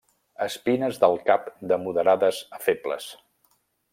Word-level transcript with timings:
Espines 0.45 0.97
del 1.03 1.17
cap 1.27 1.51
de 1.73 1.79
moderades 1.83 2.39
a 2.59 2.65
febles. 2.67 3.09